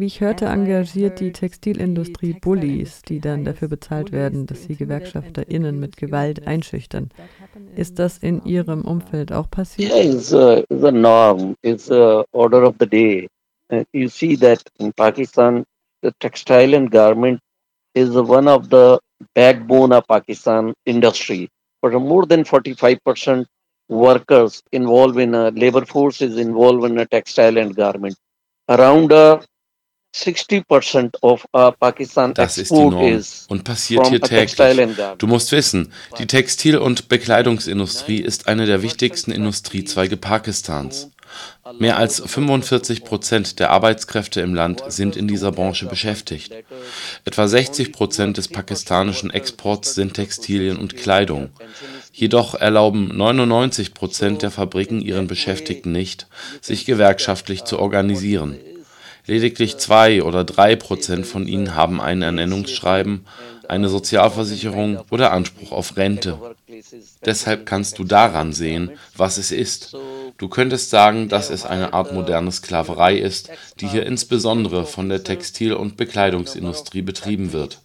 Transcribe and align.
Wie 0.00 0.06
ich 0.06 0.22
hörte, 0.22 0.46
engagiert 0.46 1.20
die 1.20 1.30
Textilindustrie 1.30 2.32
Bullies, 2.32 3.02
die 3.02 3.20
dann 3.20 3.44
dafür 3.44 3.68
bezahlt 3.68 4.12
werden, 4.12 4.46
dass 4.46 4.62
sie 4.62 4.74
GewerkschafterInnen 4.74 5.78
mit 5.78 5.98
Gewalt 5.98 6.46
einschüchtern. 6.46 7.10
Ist 7.76 7.98
das 7.98 8.16
in 8.16 8.42
Ihrem 8.46 8.86
Umfeld 8.86 9.30
auch 9.30 9.50
passiert? 9.50 9.92
Yeah, 9.92 10.14
it's 10.14 10.32
a, 10.32 10.64
it's 10.70 10.84
a 10.84 10.90
norm. 10.90 11.54
It's 11.60 11.90
a 11.90 12.24
order 12.32 12.62
of 12.62 12.76
the 12.80 12.86
day. 12.86 13.28
Uh, 13.70 13.84
you 13.92 14.08
see 14.08 14.36
that 14.36 14.62
in 14.78 14.90
Pakistan, 14.94 15.64
the 16.00 16.12
textile 16.18 16.74
and 16.74 16.90
garment 16.90 17.38
is 17.94 18.08
one 18.14 18.48
of 18.48 18.70
the 18.70 18.98
backbone 19.34 19.92
of 19.92 20.08
Pakistan 20.08 20.72
industry. 20.86 21.50
For 21.82 21.90
more 22.00 22.24
than 22.24 22.44
45% 22.44 23.44
workers 23.90 24.62
involved 24.72 25.18
in 25.18 25.34
a 25.34 25.50
labor 25.50 25.84
force 25.84 26.22
is 26.22 26.38
involved 26.38 26.90
in 26.90 26.98
a 26.98 27.04
textile 27.04 27.58
and 27.58 27.76
garment. 27.76 28.16
Around 28.66 29.12
uh, 29.12 29.40
60% 30.14 31.16
of 31.22 31.46
uh, 31.54 31.70
Pakistan 31.70 32.34
Das 32.34 32.58
ist 32.58 32.70
die 32.70 32.74
Norm 32.74 33.22
und 33.48 33.64
passiert 33.64 34.08
hier 34.08 34.20
täglich. 34.20 34.96
Du 35.18 35.26
musst 35.26 35.52
wissen, 35.52 35.92
die 36.18 36.26
Textil- 36.26 36.78
und 36.78 37.08
Bekleidungsindustrie 37.08 38.18
ist 38.18 38.48
eine 38.48 38.66
der 38.66 38.82
wichtigsten 38.82 39.30
Industriezweige 39.30 40.16
Pakistans. 40.16 41.10
Mehr 41.78 41.96
als 41.96 42.20
45 42.24 43.04
Prozent 43.04 43.60
der 43.60 43.70
Arbeitskräfte 43.70 44.40
im 44.40 44.54
Land 44.54 44.82
sind 44.88 45.16
in 45.16 45.28
dieser 45.28 45.52
Branche 45.52 45.86
beschäftigt. 45.86 46.52
Etwa 47.24 47.46
60 47.46 47.92
Prozent 47.92 48.36
des 48.36 48.48
pakistanischen 48.48 49.30
Exports 49.30 49.94
sind 49.94 50.14
Textilien 50.14 50.76
und 50.76 50.96
Kleidung. 50.96 51.50
Jedoch 52.12 52.54
erlauben 52.54 53.16
99 53.16 53.94
Prozent 53.94 54.42
der 54.42 54.50
Fabriken 54.50 55.00
ihren 55.00 55.28
Beschäftigten 55.28 55.92
nicht, 55.92 56.26
sich 56.60 56.84
gewerkschaftlich 56.84 57.64
zu 57.64 57.78
organisieren. 57.78 58.58
Lediglich 59.30 59.78
zwei 59.78 60.24
oder 60.24 60.42
drei 60.42 60.74
Prozent 60.74 61.24
von 61.24 61.46
ihnen 61.46 61.76
haben 61.76 62.00
ein 62.00 62.20
Ernennungsschreiben, 62.20 63.26
eine 63.68 63.88
Sozialversicherung 63.88 65.04
oder 65.08 65.30
Anspruch 65.30 65.70
auf 65.70 65.96
Rente. 65.96 66.36
Deshalb 67.24 67.64
kannst 67.64 68.00
du 68.00 68.02
daran 68.02 68.52
sehen, 68.52 68.90
was 69.16 69.38
es 69.38 69.52
ist. 69.52 69.96
Du 70.36 70.48
könntest 70.48 70.90
sagen, 70.90 71.28
dass 71.28 71.48
es 71.48 71.64
eine 71.64 71.92
Art 71.92 72.12
moderne 72.12 72.50
Sklaverei 72.50 73.18
ist, 73.18 73.50
die 73.78 73.86
hier 73.86 74.04
insbesondere 74.04 74.84
von 74.84 75.08
der 75.08 75.22
Textil- 75.22 75.74
und 75.74 75.96
Bekleidungsindustrie 75.96 77.02
betrieben 77.02 77.52
wird. 77.52 77.82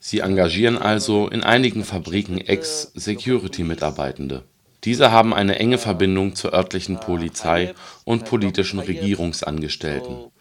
Sie 0.00 0.18
engagieren 0.18 0.78
also 0.78 1.28
in 1.28 1.44
einigen 1.44 1.84
Fabriken 1.84 2.40
Ex-Security-Mitarbeitende. 2.40 4.42
Diese 4.82 5.12
haben 5.12 5.32
eine 5.32 5.60
enge 5.60 5.78
Verbindung 5.78 6.34
zur 6.34 6.54
örtlichen 6.54 6.98
Polizei 6.98 7.72
und 8.04 8.24
politischen 8.24 8.80
Regierungsangestellten 8.80 10.32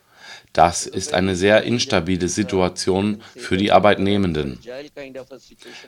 das 0.53 0.88
ist 0.88 1.14
eine 1.14 1.36
sehr 1.36 1.64
instabile 1.64 2.28
Situation 2.28 3.22
für 3.36 3.58
die 3.58 3.72
Arbeitnehmenden. 3.72 4.59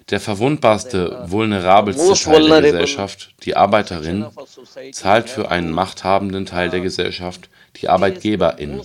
Der 0.09 0.19
verwundbarste, 0.19 1.23
vulnerabelste 1.25 2.13
Teil 2.13 2.47
der 2.47 2.61
Gesellschaft, 2.61 3.33
die 3.43 3.55
Arbeiterin, 3.55 4.27
zahlt 4.91 5.29
für 5.29 5.49
einen 5.49 5.71
machthabenden 5.71 6.45
Teil 6.45 6.69
der 6.69 6.81
Gesellschaft 6.81 7.49
die 7.77 7.89
ArbeitgeberInnen. 7.89 8.81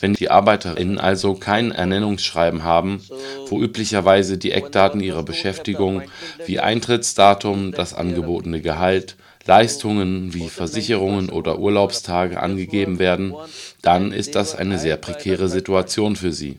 Wenn 0.00 0.14
die 0.14 0.30
ArbeiterInnen 0.30 0.98
also 0.98 1.34
kein 1.34 1.72
Ernennungsschreiben 1.72 2.64
haben, 2.64 3.00
wo 3.48 3.60
üblicherweise 3.60 4.38
die 4.38 4.52
Eckdaten 4.52 5.00
ihrer 5.00 5.22
Beschäftigung 5.22 6.02
wie 6.46 6.60
Eintrittsdatum, 6.60 7.72
das 7.72 7.94
angebotene 7.94 8.60
Gehalt, 8.60 9.16
Leistungen 9.46 10.32
wie 10.34 10.48
Versicherungen 10.48 11.28
oder 11.28 11.58
Urlaubstage 11.58 12.40
angegeben 12.40 12.98
werden, 12.98 13.34
dann 13.82 14.12
ist 14.12 14.34
das 14.34 14.54
eine 14.54 14.78
sehr 14.78 14.96
prekäre 14.96 15.48
Situation 15.48 16.16
für 16.16 16.32
sie. 16.32 16.58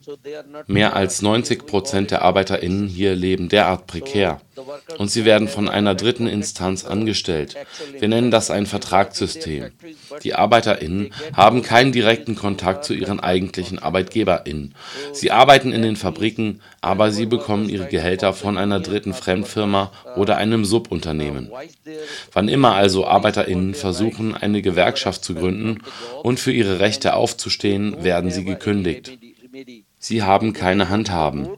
Mehr 0.67 0.95
als 0.95 1.21
90 1.21 1.65
Prozent 1.65 2.11
der 2.11 2.21
ArbeiterInnen 2.21 2.87
hier 2.87 3.15
leben 3.15 3.49
derart 3.49 3.87
prekär 3.87 4.41
und 4.97 5.11
sie 5.11 5.25
werden 5.25 5.47
von 5.47 5.69
einer 5.69 5.95
dritten 5.95 6.27
Instanz 6.27 6.85
angestellt. 6.85 7.55
Wir 7.97 8.07
nennen 8.07 8.31
das 8.31 8.51
ein 8.51 8.65
Vertragssystem. 8.65 9.71
Die 10.23 10.35
ArbeiterInnen 10.35 11.13
haben 11.35 11.61
keinen 11.61 11.91
direkten 11.91 12.35
Kontakt 12.35 12.85
zu 12.85 12.93
ihren 12.93 13.19
eigentlichen 13.19 13.79
ArbeitgeberInnen. 13.79 14.75
Sie 15.13 15.31
arbeiten 15.31 15.71
in 15.71 15.81
den 15.81 15.95
Fabriken, 15.95 16.61
aber 16.81 17.11
sie 17.11 17.25
bekommen 17.25 17.69
ihre 17.69 17.87
Gehälter 17.87 18.33
von 18.33 18.57
einer 18.57 18.79
dritten 18.79 19.13
Fremdfirma 19.13 19.91
oder 20.15 20.37
einem 20.37 20.65
Subunternehmen. 20.65 21.51
Wann 22.31 22.47
immer 22.47 22.75
also 22.75 23.05
ArbeiterInnen 23.05 23.73
versuchen, 23.73 24.35
eine 24.35 24.61
Gewerkschaft 24.61 25.23
zu 25.23 25.35
gründen 25.35 25.79
und 26.23 26.39
für 26.39 26.51
ihre 26.51 26.79
Rechte 26.79 27.13
aufzustehen, 27.15 28.03
werden 28.03 28.31
sie 28.31 28.43
gekündigt. 28.43 29.17
Sie 30.07 30.21
haben 30.21 30.53
keine 30.53 30.89
Handhaben. 30.89 31.49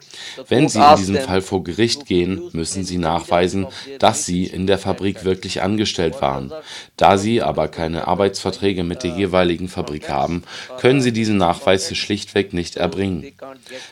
Wenn 0.48 0.70
Sie 0.70 0.80
in 0.80 0.96
diesem 0.96 1.18
Fall 1.18 1.42
vor 1.42 1.66
Gericht 1.66 2.06
gehen, 2.06 2.50
müssen 2.54 2.86
Sie 2.86 2.98
nachweisen, 2.98 3.68
dass 4.00 4.26
Sie 4.26 4.46
in 4.46 4.68
der 4.68 4.78
Fabrik 4.78 5.26
wirklich 5.26 5.62
angestellt 5.62 6.22
waren. 6.22 6.54
Da 6.96 7.18
Sie 7.18 7.42
aber 7.42 7.68
keine 7.68 8.08
Arbeitsverträge 8.08 8.86
mit 8.86 9.04
der 9.04 9.12
jeweiligen 9.12 9.68
Fabrik 9.68 10.08
haben, 10.08 10.44
können 10.80 11.02
Sie 11.02 11.12
diesen 11.12 11.36
Nachweis 11.36 11.94
schlichtweg 11.94 12.54
nicht 12.54 12.78
erbringen. 12.78 13.34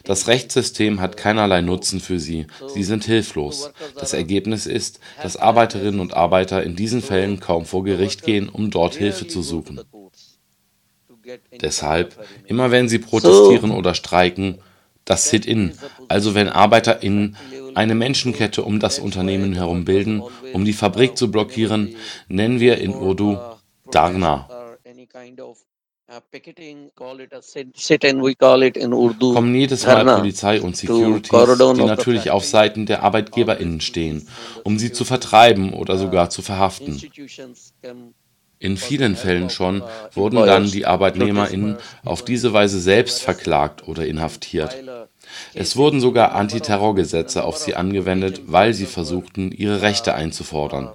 Das 0.05 0.29
Rechtssystem 0.29 1.01
hat 1.01 1.17
keinerlei 1.17 1.59
Nutzen 1.59 1.99
für 1.99 2.21
Sie. 2.21 2.47
Sie 2.73 2.85
sind 2.85 3.03
hilflos. 3.03 3.71
Das 3.99 4.13
Ergebnis 4.13 4.67
ist, 4.67 5.01
dass 5.21 5.35
Arbeiterinnen 5.35 5.99
und 5.99 6.13
Arbeiter 6.13 6.63
in 6.63 6.77
diesen 6.77 7.01
Fällen 7.01 7.41
kaum 7.41 7.65
vor 7.65 7.83
Gericht 7.83 8.23
gehen, 8.23 8.47
um 8.47 8.71
dort 8.71 8.95
Hilfe 8.95 9.27
zu 9.27 9.41
suchen. 9.41 9.81
Deshalb, 11.61 12.15
immer 12.45 12.71
wenn 12.71 12.89
sie 12.89 12.99
protestieren 12.99 13.71
oder 13.71 13.93
streiken, 13.93 14.59
das 15.05 15.29
Sit-in, 15.29 15.73
also 16.07 16.33
wenn 16.33 16.49
ArbeiterInnen 16.49 17.37
eine 17.75 17.95
Menschenkette 17.95 18.63
um 18.63 18.79
das 18.79 18.99
Unternehmen 18.99 19.53
herum 19.53 19.85
bilden, 19.85 20.23
um 20.53 20.65
die 20.65 20.73
Fabrik 20.73 21.17
zu 21.17 21.29
blockieren, 21.29 21.95
nennen 22.27 22.59
wir 22.59 22.79
in 22.79 22.93
Urdu 22.93 23.37
Dharna. 23.91 24.49
Kommen 29.19 29.55
jedes 29.55 29.85
Mal 29.85 30.05
Polizei 30.17 30.61
und 30.61 30.77
Securities, 30.77 31.31
die 31.75 31.83
natürlich 31.83 32.29
auf 32.29 32.45
Seiten 32.45 32.85
der 32.85 33.03
ArbeitgeberInnen 33.03 33.81
stehen, 33.81 34.27
um 34.63 34.77
sie 34.77 34.91
zu 34.91 35.03
vertreiben 35.03 35.73
oder 35.73 35.97
sogar 35.97 36.29
zu 36.29 36.43
verhaften. 36.43 37.01
In 38.59 38.77
vielen 38.77 39.15
Fällen 39.15 39.49
schon 39.49 39.83
wurden 40.13 40.37
dann 40.37 40.71
die 40.71 40.85
ArbeitnehmerInnen 40.85 41.77
auf 42.03 42.23
diese 42.23 42.53
Weise 42.53 42.79
selbst 42.79 43.21
verklagt 43.21 43.87
oder 43.87 44.05
inhaftiert. 44.05 44.75
Es 45.53 45.75
wurden 45.75 45.99
sogar 45.99 46.33
Antiterrorgesetze 46.33 47.43
auf 47.43 47.57
sie 47.57 47.75
angewendet, 47.75 48.43
weil 48.47 48.73
sie 48.73 48.85
versuchten, 48.85 49.51
ihre 49.51 49.81
Rechte 49.81 50.13
einzufordern. 50.15 50.91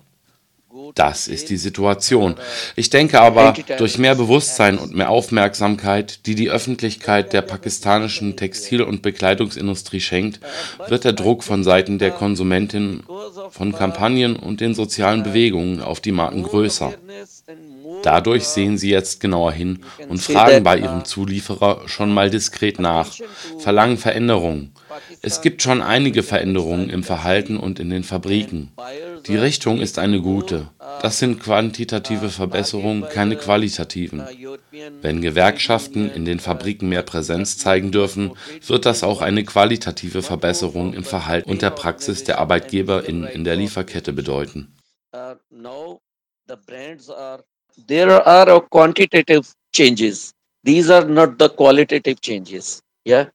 Das 0.94 1.28
ist 1.28 1.50
die 1.50 1.56
Situation. 1.56 2.34
Ich 2.76 2.90
denke 2.90 3.20
aber, 3.20 3.54
durch 3.78 3.98
mehr 3.98 4.14
Bewusstsein 4.14 4.78
und 4.78 4.94
mehr 4.94 5.10
Aufmerksamkeit, 5.10 6.26
die 6.26 6.34
die 6.34 6.50
Öffentlichkeit 6.50 7.32
der 7.32 7.42
pakistanischen 7.42 8.36
Textil- 8.36 8.82
und 8.82 9.02
Bekleidungsindustrie 9.02 10.00
schenkt, 10.00 10.40
wird 10.88 11.04
der 11.04 11.12
Druck 11.12 11.44
von 11.44 11.64
Seiten 11.64 11.98
der 11.98 12.10
Konsumentinnen, 12.10 13.04
von 13.50 13.72
Kampagnen 13.72 14.36
und 14.36 14.60
den 14.60 14.74
sozialen 14.74 15.22
Bewegungen 15.22 15.80
auf 15.80 16.00
die 16.00 16.12
Marken 16.12 16.42
größer. 16.42 16.94
Dadurch 18.02 18.44
sehen 18.44 18.78
sie 18.78 18.90
jetzt 18.90 19.20
genauer 19.20 19.52
hin 19.52 19.80
und 20.08 20.20
fragen 20.20 20.64
bei 20.64 20.78
ihrem 20.78 21.04
Zulieferer 21.04 21.82
schon 21.86 22.12
mal 22.14 22.30
diskret 22.30 22.78
nach, 22.78 23.12
verlangen 23.58 23.98
Veränderungen. 23.98 24.72
Es 25.22 25.42
gibt 25.42 25.62
schon 25.62 25.82
einige 25.82 26.22
Veränderungen 26.22 26.88
im 26.88 27.02
Verhalten 27.02 27.56
und 27.56 27.78
in 27.78 27.90
den 27.90 28.04
Fabriken. 28.04 28.72
Die 29.26 29.36
Richtung 29.36 29.80
ist 29.80 29.98
eine 29.98 30.20
gute. 30.20 30.68
Das 31.02 31.18
sind 31.18 31.40
quantitative 31.40 32.28
Verbesserungen, 32.30 33.08
keine 33.08 33.36
qualitativen. 33.36 34.22
Wenn 35.00 35.20
Gewerkschaften 35.20 36.10
in 36.10 36.24
den 36.24 36.40
Fabriken 36.40 36.88
mehr 36.88 37.02
Präsenz 37.02 37.58
zeigen 37.58 37.92
dürfen, 37.92 38.32
wird 38.66 38.86
das 38.86 39.02
auch 39.02 39.20
eine 39.22 39.44
qualitative 39.44 40.22
Verbesserung 40.22 40.92
im 40.92 41.04
Verhalten 41.04 41.50
und 41.50 41.62
der 41.62 41.70
Praxis 41.70 42.24
der 42.24 42.38
ArbeitgeberInnen 42.38 43.24
in 43.24 43.44
der 43.44 43.56
Lieferkette 43.56 44.12
bedeuten. 44.12 44.74
there 47.86 48.26
are 48.26 48.60
quantitative 48.70 49.52
changes 49.72 50.34
these 50.64 50.90
are 50.90 51.04
not 51.04 51.38
the 51.38 51.48
qualitative 51.48 52.20
changes 52.20 52.82
yeah 53.04 53.26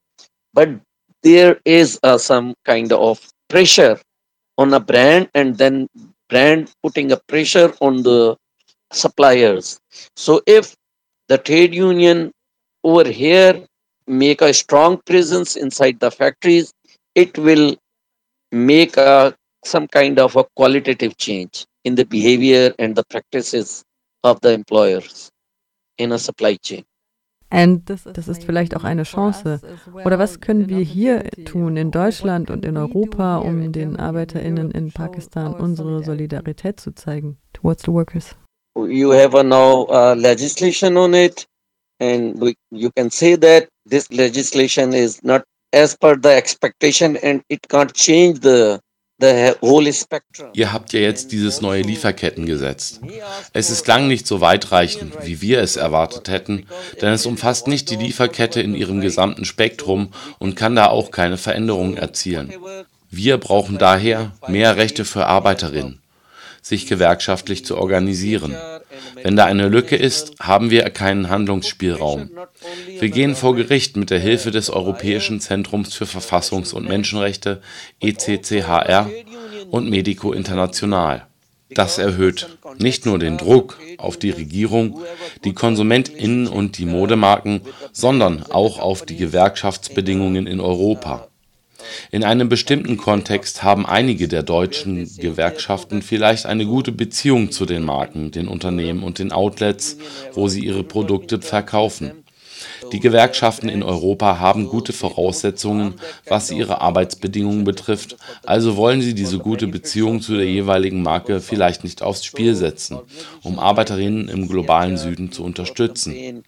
but 0.53 0.69
there 1.23 1.59
is 1.65 1.99
uh, 2.03 2.17
some 2.17 2.53
kind 2.65 2.91
of 2.93 3.19
pressure 3.47 3.97
on 4.57 4.73
a 4.73 4.79
brand 4.79 5.29
and 5.33 5.57
then 5.57 5.87
brand 6.29 6.71
putting 6.83 7.11
a 7.11 7.17
pressure 7.27 7.73
on 7.81 8.03
the 8.03 8.35
suppliers 8.91 9.79
so 10.15 10.41
if 10.47 10.75
the 11.27 11.37
trade 11.37 11.73
union 11.73 12.31
over 12.83 13.07
here 13.09 13.53
make 14.07 14.41
a 14.41 14.53
strong 14.53 14.97
presence 15.05 15.55
inside 15.55 15.99
the 15.99 16.11
factories 16.11 16.73
it 17.15 17.37
will 17.37 17.75
make 18.51 18.97
a, 18.97 19.35
some 19.65 19.87
kind 19.87 20.19
of 20.19 20.35
a 20.35 20.45
qualitative 20.55 21.17
change 21.17 21.65
in 21.85 21.95
the 21.95 22.05
behavior 22.05 22.73
and 22.79 22.95
the 22.95 23.03
practices 23.05 23.83
of 24.23 24.39
the 24.41 24.51
employers 24.51 25.29
in 25.97 26.11
a 26.13 26.19
supply 26.19 26.55
chain. 26.55 26.83
Das 27.49 28.27
ist 28.27 28.43
vielleicht 28.43 28.75
auch 28.75 28.83
eine 28.83 29.03
Chance. 29.03 29.61
Oder 30.05 30.19
was 30.19 30.41
können 30.41 30.67
wir 30.67 30.79
hier 30.79 31.23
tun, 31.45 31.77
in 31.77 31.91
Deutschland 31.91 32.49
und 32.49 32.65
in 32.65 32.77
Europa, 32.77 33.37
um 33.37 33.71
den 33.71 33.97
ArbeiterInnen 33.97 34.71
in 34.71 34.91
Pakistan 34.91 35.53
unsere 35.53 36.03
Solidarität 36.03 36.79
zu 36.79 36.93
zeigen 36.93 37.37
towards 37.53 37.83
the 37.83 37.91
workers? 37.91 38.35
You 38.75 39.13
have 39.13 39.37
a 39.37 39.43
now 39.43 39.87
uh, 39.89 40.13
legislation 40.15 40.97
on 40.97 41.13
it, 41.13 41.47
and 42.01 42.37
we, 42.41 42.55
you 42.71 42.91
can 42.97 43.09
say 43.09 43.37
that 43.37 43.69
this 43.89 44.09
legislation 44.09 44.91
is 44.91 45.23
not 45.23 45.43
as 45.71 45.95
per 45.95 46.15
the 46.21 46.29
expectation 46.29 47.17
and 47.17 47.41
it 47.49 47.59
can't 47.69 47.93
change 47.93 48.41
the 48.41 48.79
Ihr 50.53 50.73
habt 50.73 50.91
ja 50.91 50.99
jetzt 50.99 51.31
dieses 51.31 51.61
neue 51.61 51.81
Lieferkettengesetz. 51.81 52.99
Es 53.53 53.69
ist 53.69 53.87
lang 53.87 54.07
nicht 54.07 54.27
so 54.27 54.41
weitreichend, 54.41 55.13
wie 55.23 55.41
wir 55.41 55.61
es 55.61 55.77
erwartet 55.77 56.27
hätten, 56.27 56.67
denn 57.01 57.13
es 57.13 57.25
umfasst 57.25 57.67
nicht 57.67 57.89
die 57.89 57.95
Lieferkette 57.95 58.61
in 58.61 58.75
ihrem 58.75 58.99
gesamten 58.99 59.45
Spektrum 59.45 60.11
und 60.37 60.55
kann 60.55 60.75
da 60.75 60.87
auch 60.87 61.11
keine 61.11 61.37
Veränderungen 61.37 61.97
erzielen. 61.97 62.53
Wir 63.09 63.37
brauchen 63.37 63.77
daher 63.77 64.33
mehr 64.47 64.75
Rechte 64.75 65.05
für 65.05 65.25
Arbeiterinnen 65.27 66.01
sich 66.65 66.87
gewerkschaftlich 66.87 67.63
zu 67.63 67.77
organisieren. 67.77 68.55
Wenn 69.21 69.35
da 69.35 69.45
eine 69.45 69.67
Lücke 69.67 69.95
ist, 69.95 70.33
haben 70.39 70.69
wir 70.69 70.89
keinen 70.89 71.29
Handlungsspielraum. 71.29 72.29
Wir 72.99 73.09
gehen 73.09 73.35
vor 73.35 73.55
Gericht 73.55 73.97
mit 73.97 74.09
der 74.09 74.19
Hilfe 74.19 74.51
des 74.51 74.69
Europäischen 74.69 75.39
Zentrums 75.39 75.93
für 75.93 76.05
Verfassungs- 76.05 76.73
und 76.73 76.87
Menschenrechte 76.87 77.61
ECCHR 77.99 79.09
und 79.69 79.89
Medico 79.89 80.33
International. 80.33 81.27
Das 81.69 81.97
erhöht 81.97 82.47
nicht 82.77 83.05
nur 83.05 83.17
den 83.17 83.37
Druck 83.37 83.79
auf 83.97 84.17
die 84.17 84.29
Regierung, 84.29 85.01
die 85.43 85.53
Konsumentinnen 85.53 86.47
und 86.47 86.77
die 86.77 86.85
Modemarken, 86.85 87.61
sondern 87.91 88.43
auch 88.43 88.79
auf 88.79 89.03
die 89.03 89.17
Gewerkschaftsbedingungen 89.17 90.45
in 90.47 90.59
Europa. 90.59 91.27
In 92.11 92.23
einem 92.23 92.49
bestimmten 92.49 92.97
Kontext 92.97 93.63
haben 93.63 93.85
einige 93.85 94.27
der 94.27 94.43
deutschen 94.43 95.09
Gewerkschaften 95.17 96.01
vielleicht 96.01 96.45
eine 96.45 96.65
gute 96.65 96.91
Beziehung 96.91 97.51
zu 97.51 97.65
den 97.65 97.83
Marken, 97.83 98.31
den 98.31 98.47
Unternehmen 98.47 99.03
und 99.03 99.19
den 99.19 99.31
Outlets, 99.31 99.97
wo 100.33 100.47
sie 100.47 100.65
ihre 100.65 100.83
Produkte 100.83 101.41
verkaufen. 101.41 102.11
Die 102.91 102.99
Gewerkschaften 102.99 103.69
in 103.69 103.83
Europa 103.83 104.39
haben 104.39 104.67
gute 104.67 104.93
Voraussetzungen, 104.93 105.95
was 106.27 106.51
ihre 106.51 106.81
Arbeitsbedingungen 106.81 107.63
betrifft, 107.63 108.17
also 108.43 108.77
wollen 108.77 109.01
sie 109.01 109.13
diese 109.13 109.39
gute 109.39 109.67
Beziehung 109.67 110.21
zu 110.21 110.35
der 110.35 110.45
jeweiligen 110.45 111.01
Marke 111.01 111.41
vielleicht 111.41 111.83
nicht 111.83 112.01
aufs 112.01 112.25
Spiel 112.25 112.55
setzen, 112.55 112.99
um 113.43 113.59
Arbeiterinnen 113.59 114.27
im 114.27 114.47
globalen 114.47 114.97
Süden 114.97 115.31
zu 115.31 115.43
unterstützen. 115.43 116.43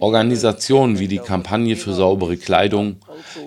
Organisationen 0.00 0.98
wie 0.98 1.08
die 1.08 1.18
Kampagne 1.18 1.76
für 1.76 1.92
saubere 1.92 2.36
Kleidung, 2.36 2.96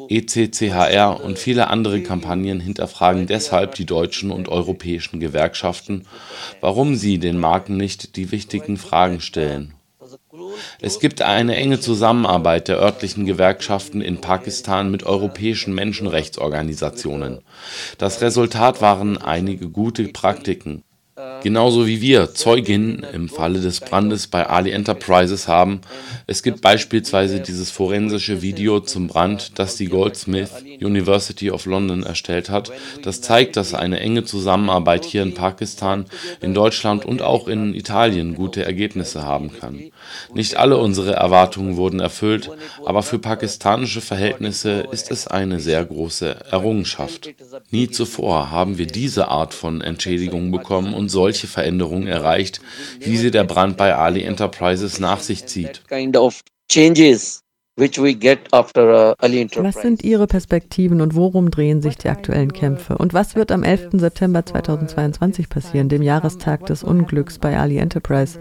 ECCHR 0.10 1.24
und 1.24 1.40
viele 1.40 1.70
andere 1.70 2.02
Kampagnen 2.02 2.60
hinterfragen 2.60 3.28
deshalb 3.28 3.76
die 3.76 3.86
deutschen 3.86 4.32
und 4.32 4.50
europäischen 4.50 5.20
Gewerkschaften, 5.20 6.06
warum 6.62 6.96
sie 6.96 7.20
den 7.20 7.38
Marken 7.38 7.78
nicht 7.78 8.16
die 8.16 8.32
wichtigen 8.32 8.78
Fragen 8.78 9.22
stellen. 9.22 9.74
Es 10.82 11.00
gibt 11.00 11.22
eine 11.22 11.56
enge 11.56 11.80
Zusammenarbeit 11.80 12.68
der 12.68 12.80
örtlichen 12.80 13.26
Gewerkschaften 13.26 14.02
in 14.02 14.22
Pakistan 14.22 14.92
mit 14.92 15.04
europäischen 15.04 15.74
Menschenrechtsorganisationen. 15.74 17.40
Das 17.98 18.22
Resultat 18.22 18.82
waren 18.82 19.18
einige 19.18 19.70
gute 19.70 20.08
Praktiken. 20.08 20.84
Genauso 21.42 21.88
wie 21.88 22.02
wir 22.02 22.34
Zeuginnen 22.34 23.06
im 23.14 23.30
Falle 23.30 23.60
des 23.60 23.80
Brandes 23.80 24.28
bei 24.28 24.48
Ali 24.48 24.72
Enterprises 24.72 25.48
haben. 25.48 25.82
Es 26.28 26.44
gibt 26.44 26.62
beispielsweise 26.62 27.40
dieses 27.40 27.72
forensische 27.72 28.42
Video 28.42 28.80
zum 28.80 29.08
Brand, 29.08 29.58
das 29.58 29.76
die 29.76 29.88
Goldsmith 29.88 30.52
University 30.82 31.52
of 31.52 31.66
London 31.66 32.04
erstellt 32.04 32.50
hat. 32.50 32.72
Das 33.04 33.22
zeigt, 33.22 33.58
dass 33.58 33.74
eine 33.74 34.00
enge 34.00 34.24
Zusammenarbeit 34.24 35.06
hier 35.06 35.24
in 35.24 35.34
Pakistan, 35.34 36.06
in 36.42 36.54
Deutschland 36.54 37.06
und 37.06 37.22
auch 37.22 37.48
in 37.48 37.74
Italien 37.74 38.36
gute 38.36 38.64
Ergebnisse 38.64 39.24
haben 39.24 39.52
kann. 39.52 39.92
Nicht 40.34 40.56
alle 40.56 40.78
unsere 40.78 41.14
Erwartungen 41.14 41.78
wurden 41.78 42.00
erfüllt, 42.00 42.50
aber 42.86 43.04
für 43.04 43.20
pakistanische 43.20 44.02
Verhältnisse 44.02 44.88
ist 44.92 45.12
es 45.12 45.28
eine 45.28 45.60
sehr 45.60 45.84
große 45.84 46.52
Errungenschaft. 46.52 47.30
Nie 47.72 47.90
zuvor 47.90 48.52
haben 48.52 48.78
wir 48.78 48.88
diese 48.88 49.28
Art 49.30 49.54
von 49.54 49.82
Entschädigung 49.82 50.52
bekommen 50.52 50.94
und 50.94 51.09
solche 51.10 51.48
Veränderungen 51.48 52.08
erreicht, 52.08 52.62
wie 53.00 53.18
sie 53.18 53.32
der 53.32 53.44
Brand 53.44 53.78
bei 53.78 53.96
Ali 53.96 54.24
Enterprises 54.24 55.00
nach 55.00 55.20
sich 55.20 55.48
zieht. 55.48 55.82
Was 57.80 59.82
sind 59.82 60.04
Ihre 60.04 60.28
Perspektiven 60.28 61.02
und 61.02 61.16
worum 61.16 61.50
drehen 61.50 61.82
sich 61.82 61.98
die 61.98 62.10
aktuellen 62.10 62.52
Kämpfe? 62.52 62.98
Und 62.98 63.14
was 63.14 63.36
wird 63.36 63.54
am 63.54 63.64
11. 63.64 63.90
September 63.94 64.46
2022 64.46 65.48
passieren, 65.48 65.88
dem 65.88 66.02
Jahrestag 66.02 66.66
des 66.66 66.84
Unglücks 66.84 67.40
bei 67.40 67.58
Ali 67.58 67.78
Enterprise? 67.78 68.40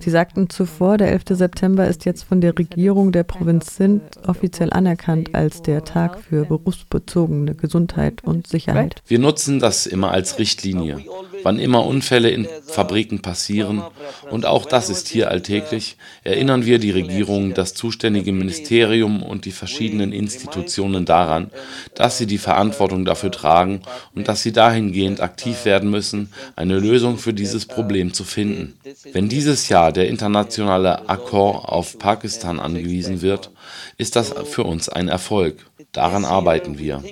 Sie 0.00 0.10
sagten 0.10 0.48
zuvor, 0.48 0.96
der 0.96 1.10
11. 1.10 1.22
September 1.30 1.88
ist 1.88 2.04
jetzt 2.04 2.22
von 2.22 2.40
der 2.40 2.56
Regierung 2.56 3.10
der 3.10 3.24
Provinz 3.24 3.76
Sindh 3.76 4.04
offiziell 4.26 4.72
anerkannt 4.72 5.34
als 5.34 5.62
der 5.62 5.84
Tag 5.84 6.20
für 6.20 6.44
berufsbezogene 6.44 7.54
Gesundheit 7.54 8.22
und 8.22 8.46
Sicherheit. 8.46 9.02
Wir 9.06 9.18
nutzen 9.18 9.58
das 9.58 9.86
immer 9.86 10.12
als 10.12 10.38
Richtlinie. 10.38 11.04
Wann 11.42 11.58
immer 11.58 11.84
Unfälle 11.84 12.30
in 12.30 12.48
Fabriken 12.66 13.20
passieren, 13.20 13.82
und 14.30 14.46
auch 14.46 14.66
das 14.66 14.90
ist 14.90 15.08
hier 15.08 15.30
alltäglich, 15.30 15.96
erinnern 16.24 16.64
wir 16.64 16.78
die 16.78 16.90
Regierung, 16.90 17.54
das 17.54 17.74
zuständige 17.74 18.32
Ministerium 18.32 19.22
und 19.22 19.44
die 19.44 19.52
verschiedenen 19.52 20.12
Institutionen 20.12 21.04
daran, 21.04 21.50
dass 21.94 22.18
sie 22.18 22.26
die 22.26 22.38
Verantwortung 22.38 23.04
dafür 23.04 23.30
tragen 23.30 23.82
und 24.14 24.28
dass 24.28 24.42
sie 24.42 24.52
dahingehend 24.52 25.20
aktiv 25.20 25.64
werden 25.64 25.90
müssen, 25.90 26.32
eine 26.56 26.78
Lösung 26.78 27.18
für 27.18 27.32
dieses 27.32 27.66
Problem 27.66 28.12
zu 28.12 28.24
finden. 28.24 28.78
Wenn 29.12 29.28
dieses 29.28 29.68
Jahr 29.68 29.92
der 29.92 30.08
internationale 30.08 31.08
Akkord 31.08 31.64
auf 31.64 31.98
Pakistan 31.98 32.60
angewiesen 32.60 33.22
wird, 33.22 33.50
ist 33.96 34.16
das 34.16 34.34
für 34.44 34.64
uns 34.64 34.88
ein 34.88 35.08
Erfolg. 35.08 35.66
Daran 35.92 36.24
arbeiten 36.24 36.78
wir. 36.78 37.02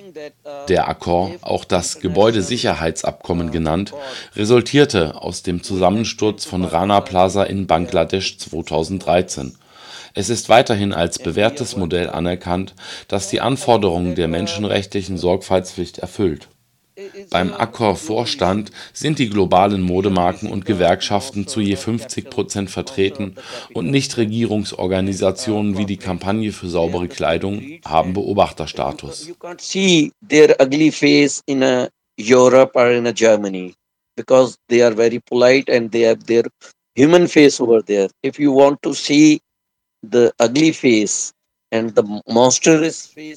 Der 0.67 0.87
Akkord, 0.87 1.41
auch 1.41 1.65
das 1.65 1.99
Gebäudesicherheitsabkommen 1.99 3.51
genannt, 3.51 3.93
resultierte 4.35 5.21
aus 5.21 5.43
dem 5.43 5.63
Zusammensturz 5.63 6.45
von 6.45 6.63
Rana 6.63 7.01
Plaza 7.01 7.43
in 7.43 7.67
Bangladesch 7.67 8.37
2013. 8.37 9.55
Es 10.13 10.29
ist 10.29 10.49
weiterhin 10.49 10.93
als 10.93 11.19
bewährtes 11.19 11.77
Modell 11.77 12.09
anerkannt, 12.09 12.73
das 13.07 13.29
die 13.29 13.41
Anforderungen 13.41 14.15
der 14.15 14.27
menschenrechtlichen 14.27 15.17
Sorgfaltspflicht 15.17 15.99
erfüllt 15.99 16.47
beim 17.29 17.53
Accor-Vorstand 17.53 18.71
sind 18.91 19.19
die 19.19 19.29
globalen 19.29 19.81
Modemarken 19.81 20.49
und 20.49 20.65
Gewerkschaften 20.65 21.45
zu 21.45 21.59
je 21.59 21.75
50 21.75 22.29
Prozent 22.29 22.71
vertreten 22.71 23.35
und 23.73 23.91
Nichtregierungsorganisationen 23.91 25.77
wie 25.77 25.85
die 25.85 25.97
Kampagne 25.97 26.51
für 26.51 26.69
saubere 26.69 27.07
Kleidung 27.07 27.79
haben 27.85 28.13
Beobachterstatus. 28.13 29.31
Because 34.17 34.57
they 34.67 34.81
are 34.83 34.95
very 34.95 35.19
polite 35.19 35.69
and 35.69 35.91
they 35.91 36.01
have 36.01 36.25
their 36.25 36.43
human 36.95 37.27
face 37.27 37.61
over 37.61 37.81
there. 37.81 38.09
If 38.23 38.39
you 38.39 38.51
want 38.51 38.81
to 38.81 38.93
see 38.93 39.39
the 40.03 40.33
ugly 40.39 40.73
face 40.73 41.33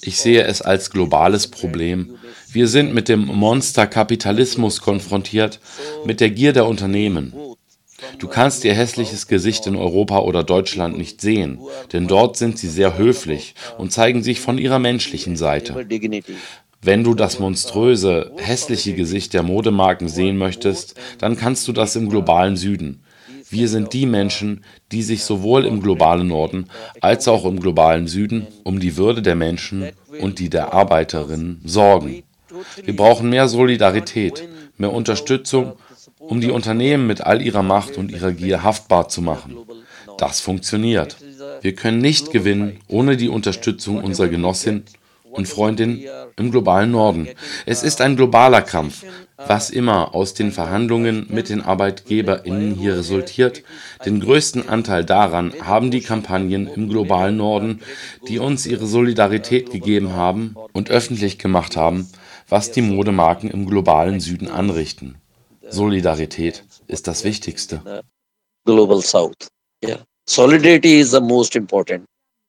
ich 0.02 0.16
sehe 0.16 0.42
es 0.44 0.62
als 0.62 0.90
globales 0.90 1.48
Problem. 1.48 2.16
Wir 2.52 2.68
sind 2.68 2.94
mit 2.94 3.08
dem 3.08 3.26
Monsterkapitalismus 3.26 4.80
konfrontiert, 4.80 5.58
mit 6.04 6.20
der 6.20 6.30
Gier 6.30 6.52
der 6.52 6.66
Unternehmen. 6.66 7.34
Du 8.18 8.28
kannst 8.28 8.64
ihr 8.64 8.74
hässliches 8.74 9.26
Gesicht 9.26 9.66
in 9.66 9.74
Europa 9.76 10.20
oder 10.20 10.44
Deutschland 10.44 10.96
nicht 10.96 11.20
sehen, 11.20 11.60
denn 11.92 12.06
dort 12.06 12.36
sind 12.36 12.56
sie 12.58 12.68
sehr 12.68 12.96
höflich 12.96 13.54
und 13.78 13.92
zeigen 13.92 14.22
sich 14.22 14.40
von 14.40 14.58
ihrer 14.58 14.78
menschlichen 14.78 15.36
Seite. 15.36 15.74
Wenn 16.82 17.04
du 17.04 17.14
das 17.14 17.38
monströse, 17.38 18.32
hässliche 18.38 18.94
Gesicht 18.94 19.34
der 19.34 19.42
Modemarken 19.42 20.08
sehen 20.08 20.38
möchtest, 20.38 20.94
dann 21.18 21.36
kannst 21.36 21.68
du 21.68 21.72
das 21.72 21.94
im 21.94 22.08
globalen 22.08 22.56
Süden. 22.56 23.02
Wir 23.50 23.68
sind 23.68 23.92
die 23.92 24.06
Menschen, 24.06 24.64
die 24.90 25.02
sich 25.02 25.24
sowohl 25.24 25.66
im 25.66 25.82
globalen 25.82 26.28
Norden 26.28 26.70
als 27.02 27.28
auch 27.28 27.44
im 27.44 27.60
globalen 27.60 28.06
Süden 28.06 28.46
um 28.64 28.80
die 28.80 28.96
Würde 28.96 29.20
der 29.20 29.34
Menschen 29.34 29.90
und 30.20 30.38
die 30.38 30.48
der 30.48 30.72
Arbeiterinnen 30.72 31.60
sorgen. 31.64 32.22
Wir 32.82 32.96
brauchen 32.96 33.28
mehr 33.28 33.48
Solidarität, 33.48 34.48
mehr 34.78 34.92
Unterstützung, 34.92 35.74
um 36.18 36.40
die 36.40 36.50
Unternehmen 36.50 37.06
mit 37.06 37.20
all 37.20 37.42
ihrer 37.42 37.62
Macht 37.62 37.98
und 37.98 38.10
ihrer 38.10 38.32
Gier 38.32 38.62
haftbar 38.62 39.08
zu 39.08 39.20
machen. 39.20 39.58
Das 40.16 40.40
funktioniert. 40.40 41.16
Wir 41.60 41.74
können 41.74 41.98
nicht 41.98 42.30
gewinnen 42.30 42.78
ohne 42.88 43.18
die 43.18 43.28
Unterstützung 43.28 44.02
unserer 44.02 44.28
Genossinnen 44.28 44.84
und 45.30 45.48
Freundin 45.48 46.04
im 46.36 46.50
globalen 46.50 46.90
Norden. 46.90 47.28
Es 47.66 47.82
ist 47.82 48.00
ein 48.00 48.16
globaler 48.16 48.62
Kampf. 48.62 49.04
Was 49.36 49.70
immer 49.70 50.14
aus 50.14 50.34
den 50.34 50.52
Verhandlungen 50.52 51.26
mit 51.30 51.48
den 51.48 51.62
ArbeitgeberInnen 51.62 52.74
hier 52.74 52.96
resultiert, 52.96 53.62
den 54.04 54.20
größten 54.20 54.68
Anteil 54.68 55.04
daran 55.04 55.54
haben 55.62 55.90
die 55.90 56.02
Kampagnen 56.02 56.66
im 56.68 56.90
globalen 56.90 57.38
Norden, 57.38 57.80
die 58.28 58.38
uns 58.38 58.66
ihre 58.66 58.86
Solidarität 58.86 59.70
gegeben 59.70 60.12
haben 60.12 60.56
und 60.74 60.90
öffentlich 60.90 61.38
gemacht 61.38 61.76
haben, 61.76 62.08
was 62.48 62.70
die 62.70 62.82
Modemarken 62.82 63.50
im 63.50 63.64
globalen 63.64 64.20
Süden 64.20 64.48
anrichten. 64.48 65.16
Solidarität 65.68 66.64
ist 66.86 67.06
das 67.06 67.24
Wichtigste. 67.24 68.02
Global 68.66 69.00
South. 69.00 69.48
Yeah. 69.82 70.00
Solidarity 70.28 71.00
is 71.00 71.12
the 71.12 71.20
most 71.20 71.56
important. 71.56 72.04